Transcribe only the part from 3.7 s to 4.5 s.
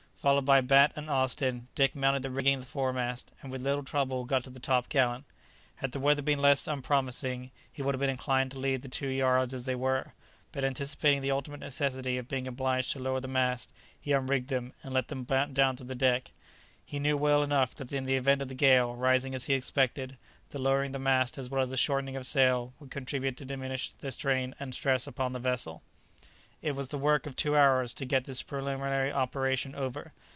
trouble got